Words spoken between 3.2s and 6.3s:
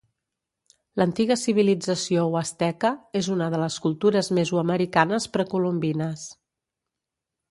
és una de les cultures mesoamericanes precolombines.